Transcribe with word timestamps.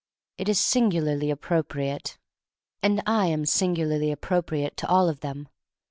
It 0.39 0.49
is 0.49 0.59
singularly 0.59 1.31
appropri 1.31 1.93
ate. 1.93 2.17
And 2.81 3.03
I 3.05 3.27
am 3.27 3.45
singularly 3.45 4.11
appropriate 4.11 4.75
to 4.77 4.87
all 4.87 5.07
of 5.07 5.19
them. 5.19 5.47